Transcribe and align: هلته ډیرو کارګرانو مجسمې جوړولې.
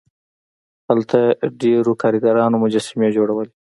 هلته 0.89 1.19
ډیرو 1.61 1.93
کارګرانو 2.01 2.61
مجسمې 2.63 3.09
جوړولې. 3.17 3.51